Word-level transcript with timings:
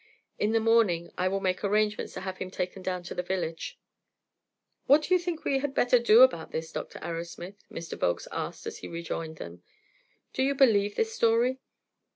In 0.39 0.51
the 0.51 0.59
morning 0.59 1.11
I 1.15 1.27
will 1.27 1.41
make 1.41 1.63
arrangements 1.63 2.15
to 2.15 2.21
have 2.21 2.39
him 2.39 2.49
taken 2.49 2.81
down 2.81 3.03
to 3.03 3.13
the 3.13 3.21
village." 3.21 3.77
"What 4.87 5.03
do 5.03 5.13
you 5.13 5.19
think 5.19 5.43
we 5.43 5.59
had 5.59 5.75
better 5.75 5.99
do 5.99 6.23
about 6.23 6.49
this, 6.51 6.71
Dr. 6.71 6.97
Arrowsmith?" 7.03 7.63
Mr. 7.71 7.99
Volkes 7.99 8.27
asked 8.31 8.65
as 8.65 8.79
he 8.79 8.87
rejoined 8.87 9.37
them. 9.37 9.61
"Do 10.33 10.41
you 10.41 10.55
believe 10.55 10.95
this 10.95 11.13
story?" 11.13 11.59